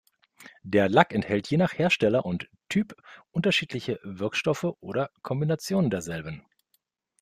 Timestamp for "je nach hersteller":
1.51-2.25